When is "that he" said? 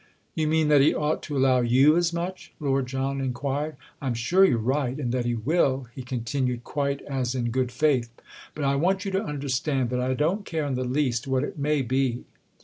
0.69-0.95, 5.11-5.35